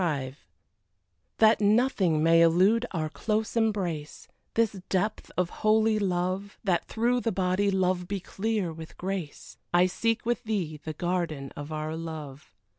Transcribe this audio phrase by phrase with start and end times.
[0.01, 0.35] XXV
[1.37, 7.31] That nothing may elude our close embrace, This depth of holy love, That through the
[7.31, 12.51] body love be clear with grace, I seek with thee the garden of our love.